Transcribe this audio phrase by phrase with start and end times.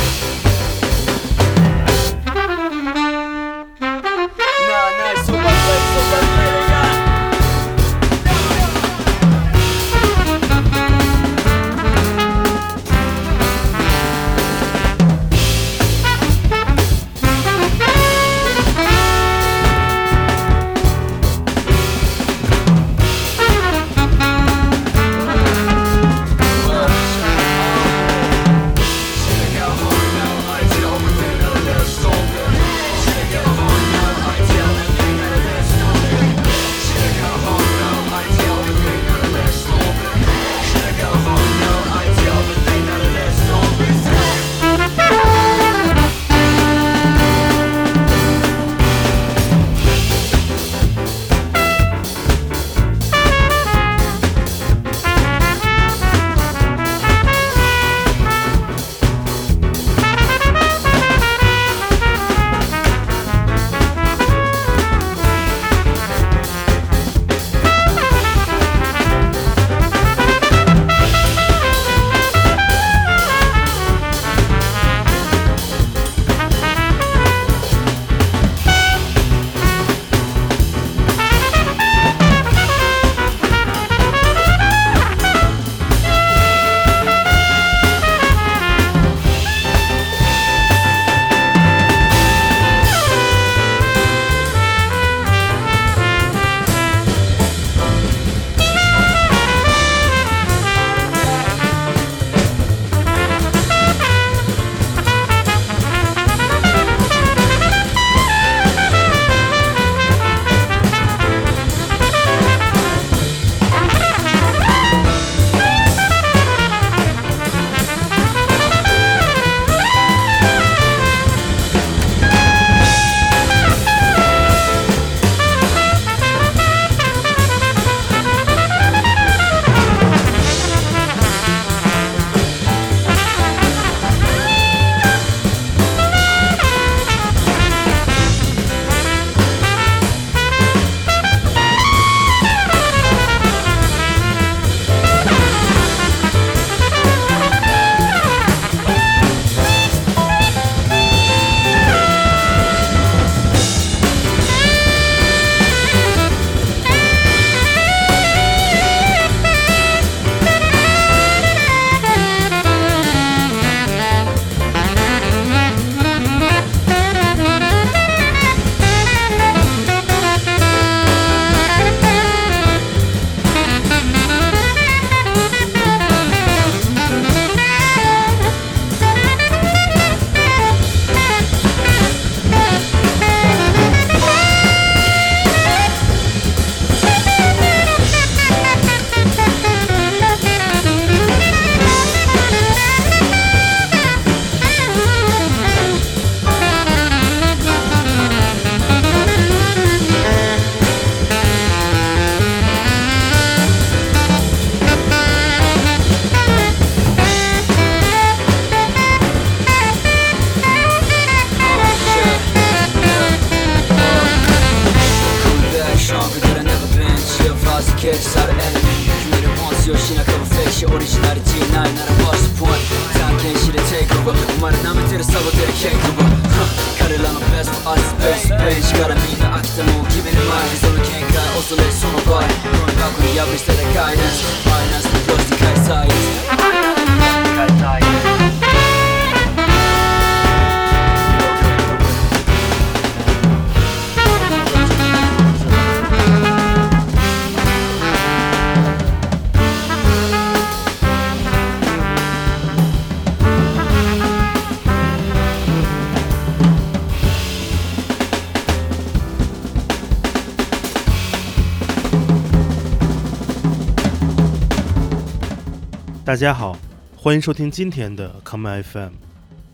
[266.26, 266.76] 大家好，
[267.16, 269.12] 欢迎收听今天的 Come FM。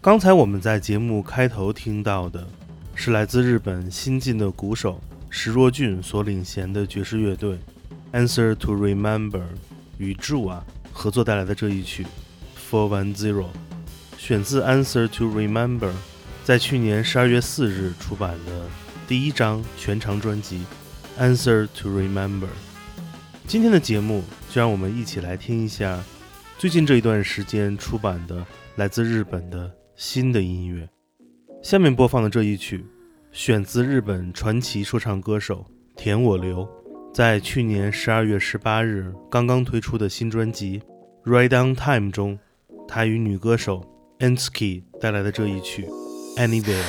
[0.02, 2.46] 刚才我们在节目开头听到的
[2.94, 5.00] 是来自日本新晋的鼓手
[5.30, 7.58] 石若俊所领衔的爵士乐队
[8.12, 9.44] Answer to Remember
[9.98, 10.62] 与 j u 啊
[10.92, 12.06] 合作带来的这一曲
[12.70, 13.46] For One Zero，
[14.18, 15.94] 选自 Answer to Remember
[16.44, 18.68] 在去年十二月四日出版的
[19.08, 20.66] 第一张全长专辑
[21.18, 22.48] Answer to Remember。
[23.48, 26.04] 今天的节目就让我们一起来听一下。
[26.62, 30.88] 最近这一段时间出版的来自日本的新的音乐，
[31.64, 32.86] 下面播放的这一曲
[33.32, 35.66] 选自日本传奇说唱歌手
[35.98, 36.70] 田我流，
[37.12, 40.80] 在去年十二月十八日刚刚推出的新专辑
[41.32, 42.38] 《Right On Time》中，
[42.88, 43.84] 他与女歌手
[44.20, 45.88] Enski 带来的这一曲
[46.38, 46.86] 《Anywhere》。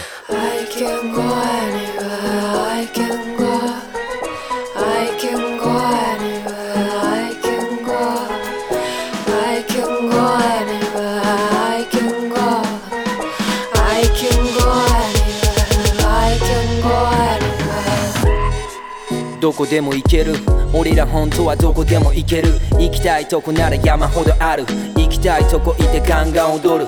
[19.53, 20.33] どこでも行ける
[20.75, 22.49] 俺ら本当はどこでも行ける
[22.81, 24.65] 行きたいとこなら山ほどある
[24.97, 26.87] 行きたいとこいてガンガン踊る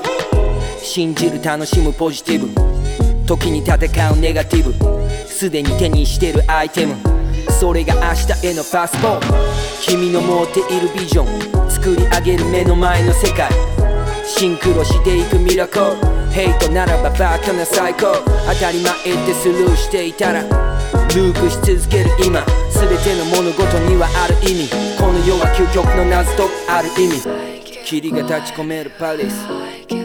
[0.79, 2.49] 信じる楽しむポジティブ
[3.27, 3.75] 時に戦
[4.13, 4.73] うネガティブ
[5.29, 6.95] すでに手にしてるアイテム
[7.61, 8.01] それが明
[8.35, 9.27] 日へのパスポート
[9.87, 13.51] 君の持っているビジョン作り上げる目の前の世界
[14.27, 15.85] シンクロしていくミラクル
[16.33, 18.07] ヘイトならばバカな最高
[18.55, 22.41] 当たり前ってスルーしていたらループし続ける今
[22.71, 29.37] 全ての物事にはある意味この世は究極の謎とある意味霧が立ち込めるパリス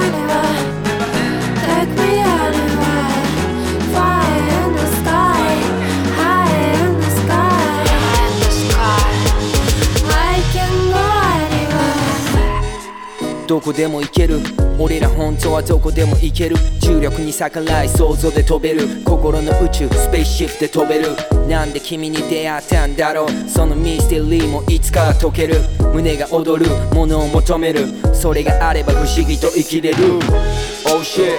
[13.51, 14.39] どこでも行ける
[14.79, 21.07] 俺ら本当はどこでも行ける重力に逆らい想像で飛べる心の宇宙スペースシフトで飛べる
[21.49, 25.55] なんで君に出会ったんだろうそのミステリーもいつか解ける
[25.93, 29.97] 胸が踊るものを求めるそれがあれば不思議と生きれる
[30.87, 31.35] Oh shit,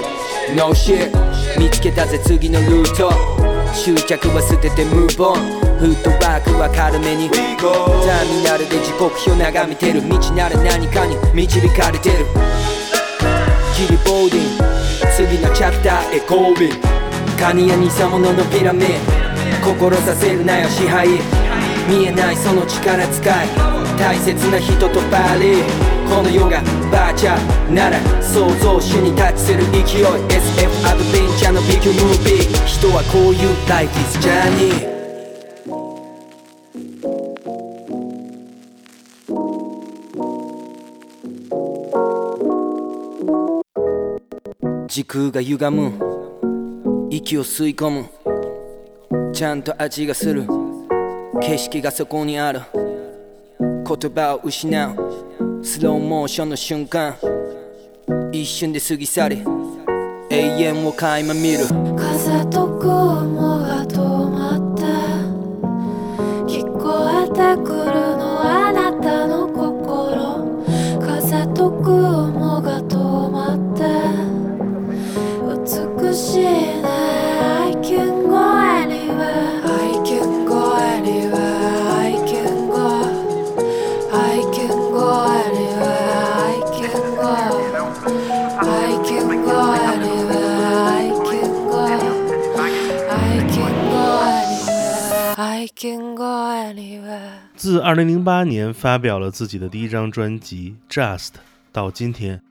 [0.55, 1.11] no shit
[1.59, 5.35] 見つけたぜ次のルート執着は捨ててムーブオン
[5.81, 12.19] フットワークは軽めにターミナルで時刻表眺めてる道なら何かに導かれてる
[13.75, 14.59] キリボーディン
[15.17, 16.71] 次のチャプターへ交尾
[17.41, 18.89] カニや偽物のピラミッ
[19.65, 21.09] ド心させるなよ支配
[21.89, 23.47] 見えないその力使い
[23.99, 26.61] 大切な人とバリーこの世が
[26.93, 30.07] バーチャーなら創造主にタッチする勢い SF
[30.87, 34.93] アドベンチャーのビッグムービー人はこういう Life is Journey
[44.89, 45.99] 時空が歪む
[47.11, 48.05] 息を吸い込む
[49.33, 50.47] ちゃんと味がする
[51.41, 52.61] 景色がそこにある
[53.59, 55.32] 言葉を失う
[55.65, 57.17] スローモーションの瞬間
[58.33, 59.45] 一瞬で過ぎ去り
[60.31, 61.67] 永遠を垣間見る
[61.97, 62.72] 風と
[97.63, 101.29] 自2008年发表了自己的第一张专辑《Just》
[101.71, 102.43] 到今天，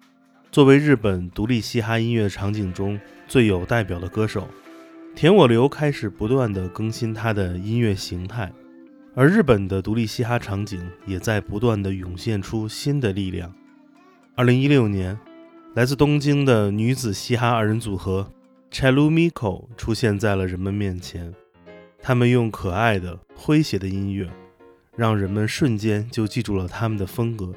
[0.53, 4.47] 作为日本独立嘻哈音乐场景中最有代表的歌手，
[5.13, 8.49] 田我流开始不断的更新他的音乐形态，
[9.13, 13.53] 而日本的独立嘻哈场景也在不断的涌现出新的力量。
[14.37, 15.19] 2016年，
[15.75, 18.31] 来自东京的女子嘻哈二人组合
[18.71, 21.33] Chalumiko 出现在了人们面前，
[22.01, 24.31] 他们用可爱的、诙谐的音乐。
[25.01, 27.51] 让人们瞬间就记住了他们的风格。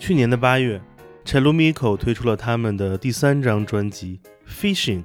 [0.00, 0.82] 去年的八月
[1.24, 4.20] ，Chalumico 推出了他们的第三张专辑
[4.60, 5.02] 《Fishing》，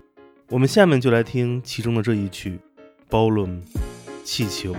[0.50, 2.60] 我们下面就来听其中的这一曲
[3.14, 3.62] 《Balloon
[4.24, 4.74] 气球》。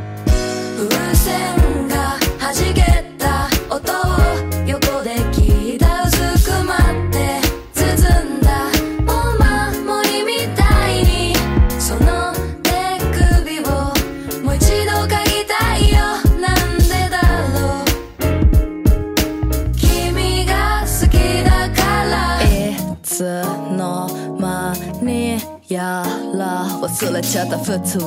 [27.48, 27.98] た普通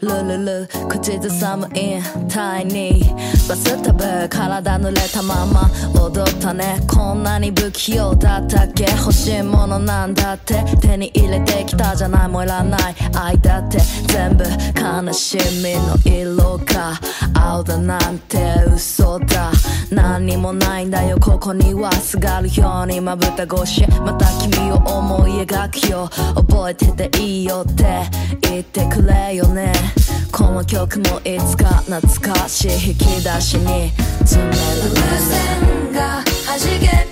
[0.00, 3.02] ルルル口ずさむインタイに
[3.48, 5.70] バスタブ体濡れたまま
[6.00, 12.80] 踊ったねこんなに不器用だったっけ欲しいものなんだって手に入れてきたじゃないもいらない
[13.16, 13.78] 愛だって
[14.08, 16.92] 全部悲しみの色が
[17.38, 18.38] 青だなんて
[18.74, 19.50] 嘘だ
[19.90, 27.84] 何にもないんだよここにはすがるようにまぶた越しまた君を思い描くよ覚えてていいよって
[28.42, 29.72] 言っててくれよね
[30.32, 32.00] この曲もいつか懐
[32.32, 34.56] かしい引き出しに詰める
[34.94, 37.09] 風船が弾け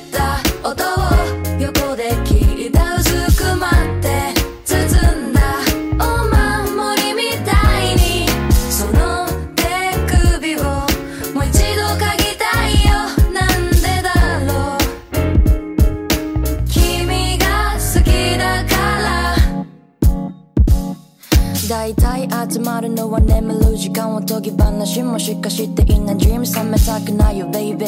[25.19, 27.85] もしかしていな a dream 冷めたくないよ baby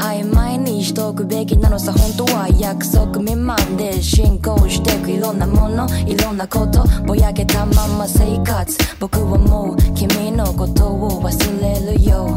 [0.00, 12.36] 曖昧にしとくべきなのさ本当は約束未満で進行してくいろんなものいろんなことぼやけたまま生活僕はもう君のことを忘れるよ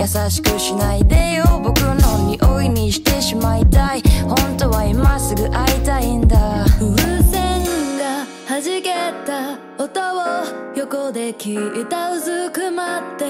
[0.00, 1.94] 優しくしないでよ僕の
[2.34, 6.86] 匂いにしてしまいたい本当は今すぐ会いたいんだ風
[7.22, 7.62] 船
[7.98, 8.90] が弾け
[9.26, 13.26] た音を横で聞いたうずくまって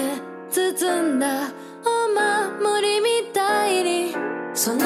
[0.49, 1.49] 包んだ
[1.83, 4.15] お守りみたいに
[4.53, 4.79] その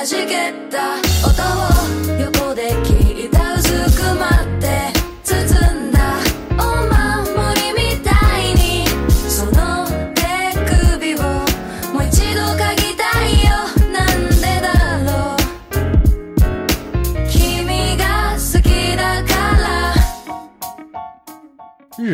[0.01, 0.13] 日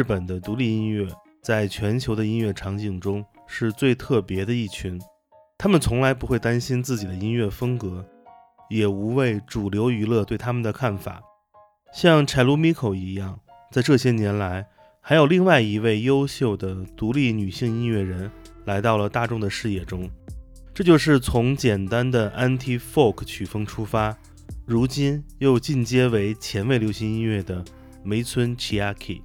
[0.02, 1.06] 本的独立音乐
[1.42, 4.98] 在全球的音乐场景中是最特别的一群。
[5.58, 8.04] 他们从来不会担心自己的音乐风格，
[8.68, 11.22] 也无畏主流娱乐对他们的看法。
[11.92, 13.38] 像柴鲁米可一样，
[13.70, 14.66] 在这些年来，
[15.00, 18.30] 还有另外一位优秀的独立女性音乐人
[18.64, 20.10] 来到了大众的视野中，
[20.74, 24.16] 这就是从简单的 anti folk 曲风出发，
[24.66, 27.64] 如今又进阶为前卫流行音乐的
[28.02, 29.20] 梅村 Chiaki。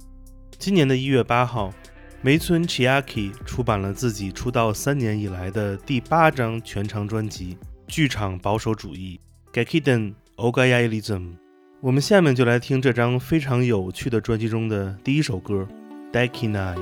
[0.58, 1.74] 今年的一月八号。
[2.22, 7.54] 梅村 Chiaki 出版了自己出道三年以来的第八张全长专辑
[7.90, 9.18] 《剧场保守主义
[9.50, 11.14] g a k i d e n o g a y a l i s
[11.14, 11.32] m
[11.80, 15.66] 我们下面就来听这张非常有趣的专辑中的第一首歌
[16.12, 16.76] 《Dekinai》。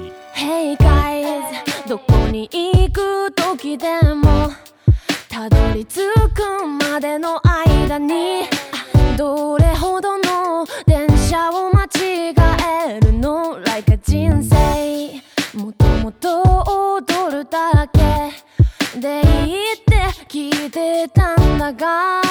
[17.51, 19.97] だけでいいって
[20.29, 22.23] 聞いてたんだが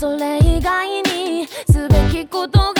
[0.00, 2.77] それ以外にすべきことが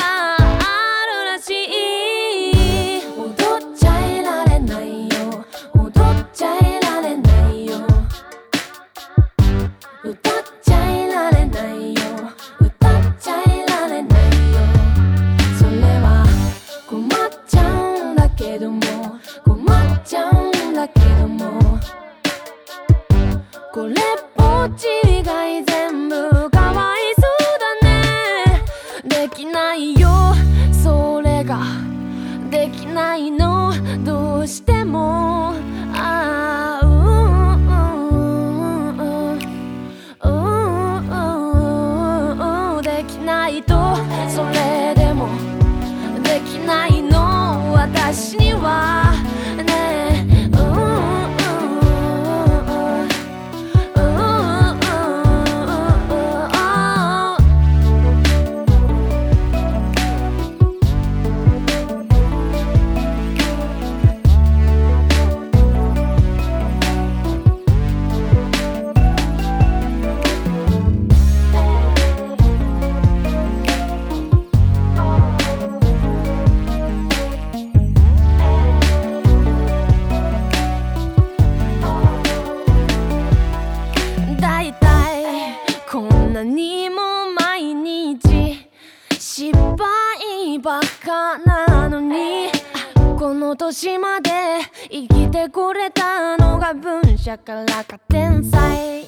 [93.48, 94.30] の年まで
[94.90, 99.06] 生きてくれたのが文社からか天才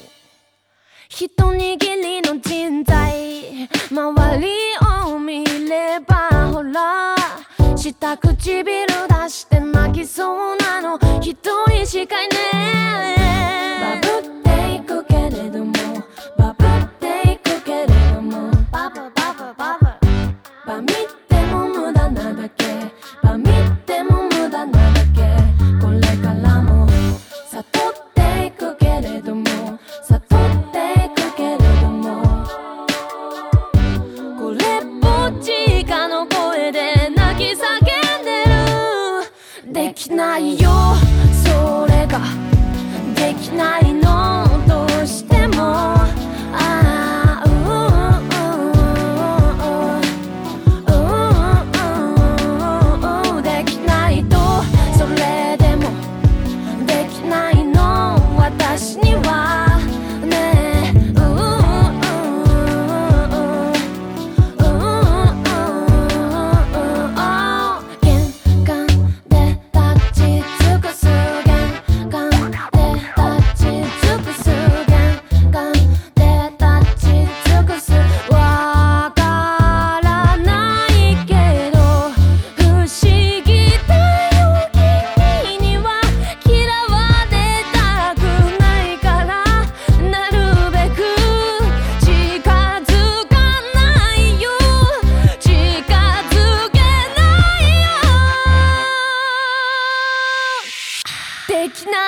[1.10, 4.46] 一握りの人材周り
[5.12, 7.14] を見ればほら
[7.76, 8.64] 下唇
[9.20, 11.36] 出して泣きそうなの一
[11.68, 12.36] 人しかいね
[13.18, 15.79] えバブっていくけれども
[39.90, 40.70] できないよ
[41.42, 42.20] それが
[43.16, 44.46] できないの
[44.84, 44.89] と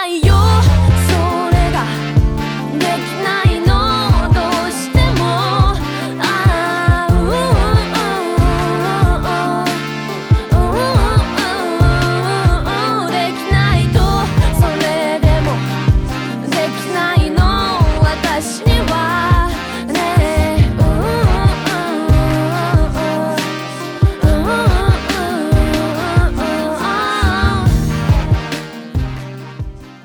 [0.05, 0.82] ないよ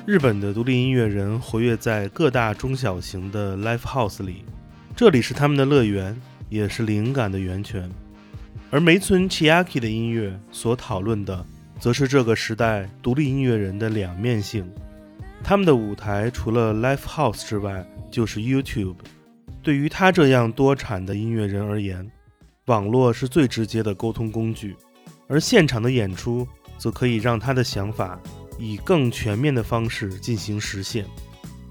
[0.08, 4.42] 日本的独立音乐人活跃在各大中小型的 live house 里，
[4.96, 6.18] 这里是他们的乐园，
[6.48, 7.86] 也是灵感的源泉。
[8.70, 11.44] 而梅村 Chiaki 的音乐所讨论的，
[11.78, 14.66] 则是这个时代独立音乐人的两面性。
[15.44, 18.96] 他们的舞台除了 live house 之外，就是 YouTube。
[19.62, 22.10] 对于他这样多产的音乐人而言，
[22.64, 24.74] 网络是最直接的沟通工具，
[25.28, 28.18] 而现场的演出则可以让他的想法。
[28.58, 31.06] 以更全面的方式进行实现。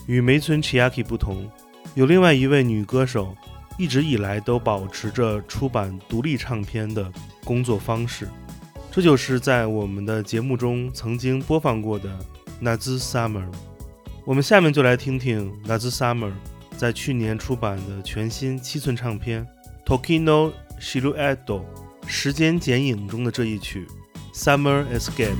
[0.08, 1.50] 与梅村 Chiaki 不同，
[1.93, 3.36] 有另外一位女歌手，
[3.78, 7.12] 一直以来都保持着出版独立唱片的
[7.43, 8.28] 工作方式。
[8.89, 12.10] 这就是在我们的节目中曾经播放过的
[12.62, 13.45] n a z s u Summer。
[14.26, 16.32] 我们下面就来听听 n a z s u Summer
[16.78, 19.45] 在去年出版的全新七寸唱片
[19.86, 21.63] Tokino s h i l u e t o
[22.08, 23.86] 时间剪影》中的这一曲
[24.36, 25.32] 《Summer Escape》。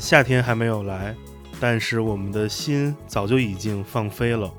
[0.00, 1.14] 夏天还没有来，
[1.60, 4.52] 但是我们的心早就已经放飞了。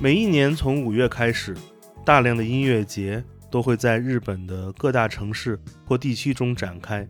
[0.00, 1.56] 每一年从五月开始，
[2.04, 7.06] 大量的音乐节都会在日本的各大城市或地区中展开。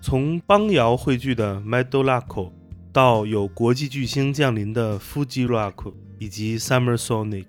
[0.00, 2.52] 从邦摇汇聚的 m e d o l a k o
[2.92, 7.46] 到有国际巨星降临的 Fuji Rock，以及 Summer Sonic，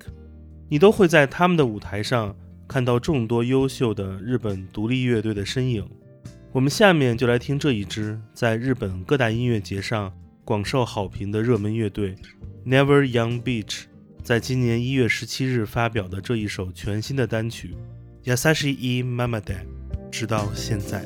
[0.70, 2.36] 你都会在他们的舞台上
[2.68, 5.89] 看到众多优秀的日本独立乐队的身影。
[6.54, 10.13] 我们下面就来听这一支在日本各大音乐节上
[10.46, 12.16] 广受好评的热门乐队
[12.63, 13.86] Never Young Beach
[14.22, 17.76] 在今年一月十七日发表的这一首全新的单曲
[18.26, 19.66] Yasashii Mamade
[20.12, 21.04] 直到现在。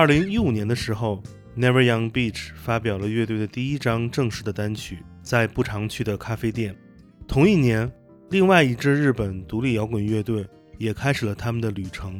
[0.00, 1.22] 二零一五年的时候
[1.54, 6.74] ，Never Young Beach 发表了乐队的第一张正式的单曲，在不常去的咖啡店。
[7.28, 7.92] 同一年，
[8.30, 12.18] 另外一支日本独立摇滚乐队也开始了他们的旅程，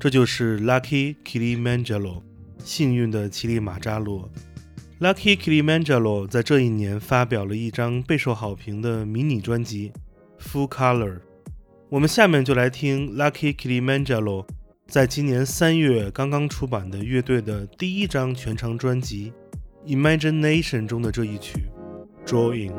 [0.00, 2.20] 这就是 Lucky k i l i m a n g a r o
[2.58, 4.28] 幸运的奇力马扎罗。
[4.98, 9.92] Lucky k i l i m a n g a r o 在这一年发表了一张备受好评的迷你专辑
[10.44, 11.12] 《Full Color》。
[11.88, 14.44] 我们下面就来听 Lucky k i l i m a n g a r o
[14.92, 19.32] 在今年三月刚刚出版的乐队的第一张全长专辑
[19.90, 21.64] 《Imagination》中的这一曲
[22.30, 22.74] 《Drawing》。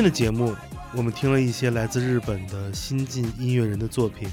[0.00, 0.56] 今天的节目，
[0.96, 4.26] 我们听了一些来自日本的新晋音乐人的作品。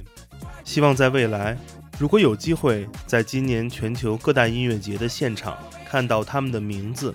[0.64, 1.58] 希望在未来，
[2.00, 7.14] 如果有机会，在今年全球各大音乐节的现场看到他们的名字，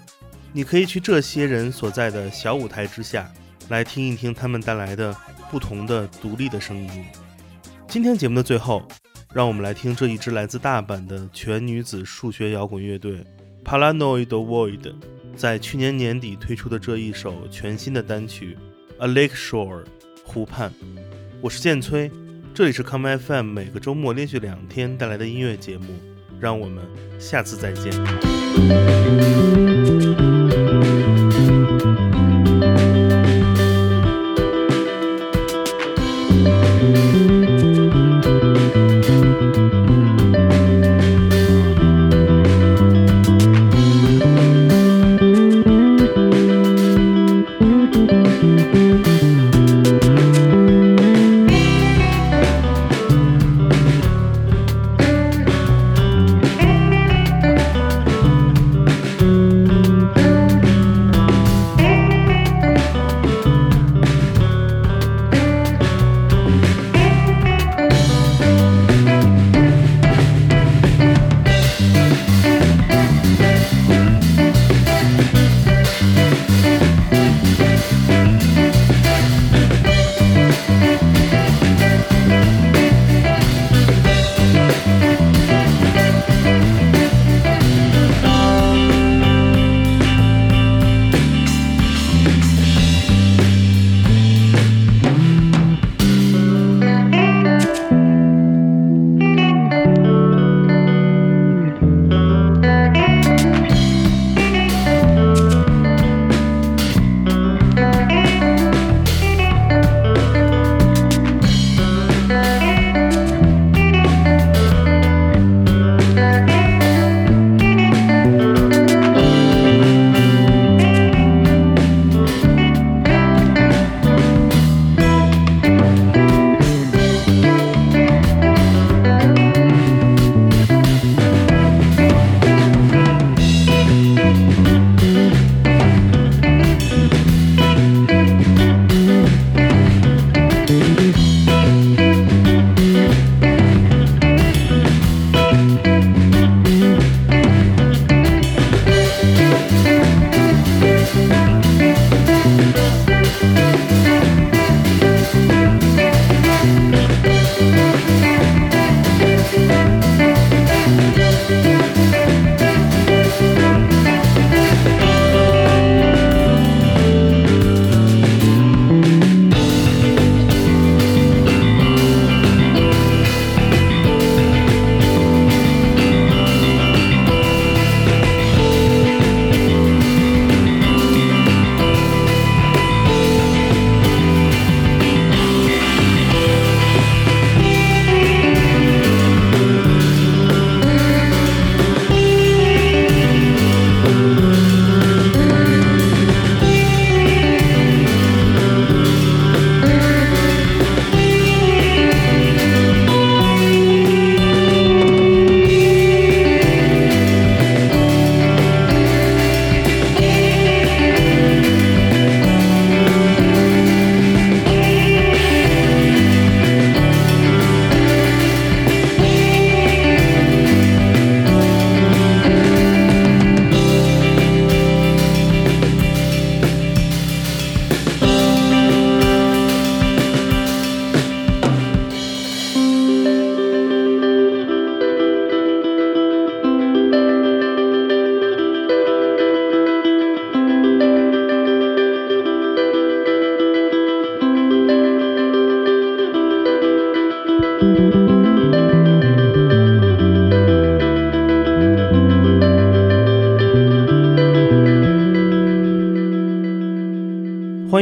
[0.53, 3.27] 你可以去这些人所在的小舞台之下，
[3.71, 5.17] 来听一听他们带来的
[5.51, 7.07] 不同的独立的声音。
[7.89, 8.83] 今天节目的最后，
[9.33, 13.25] 让我们来听这一支来自大阪的全女子数学摇滚乐队
[13.65, 14.81] 《Paranoid Void》。
[15.37, 18.57] 在去年年底推出的这一首全新的单曲
[19.05, 19.81] 《A Lake Shore》
[20.25, 20.73] 湖畔，
[21.41, 22.11] 我是建崔，
[22.55, 25.87] 这里是 Come m f a 每个周末连续两天带来的音乐节目，
[26.39, 26.85] 让我们
[27.19, 27.93] 下次再见。